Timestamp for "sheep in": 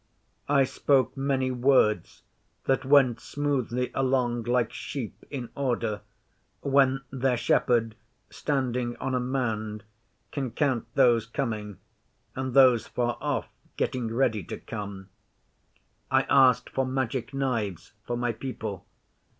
4.73-5.49